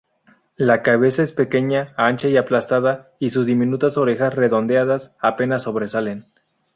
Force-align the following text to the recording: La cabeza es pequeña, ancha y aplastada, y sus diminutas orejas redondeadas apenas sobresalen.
La 0.57 0.81
cabeza 0.81 1.21
es 1.21 1.31
pequeña, 1.31 1.93
ancha 1.95 2.27
y 2.27 2.35
aplastada, 2.35 3.11
y 3.19 3.29
sus 3.29 3.45
diminutas 3.45 3.97
orejas 3.97 4.33
redondeadas 4.33 5.15
apenas 5.21 5.61
sobresalen. 5.61 6.25